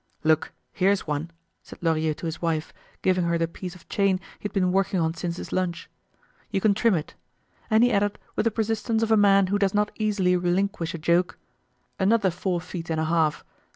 [0.23, 1.29] "Look, here's one,"
[1.61, 4.99] said Lorilleux to his wife, giving her the piece of chain he had been working
[4.99, 5.91] on since his lunch.
[6.49, 7.13] "You can trim it."
[7.69, 10.97] And he added, with the persistence of a man who does not easily relinquish a
[10.97, 11.37] joke:
[11.99, 13.45] "Another four feet and a half.